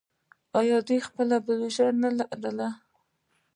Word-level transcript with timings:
آیا 0.59 0.77
دوی 0.87 0.99
خپله 1.07 1.37
بودیجه 1.45 1.87
نلري؟ 2.01 2.67